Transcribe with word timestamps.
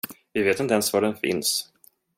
Vi 0.33 0.43
vet 0.43 0.59
inte 0.59 0.73
ens 0.73 0.93
var 0.93 1.01
den 1.01 1.15
finns. 1.15 1.71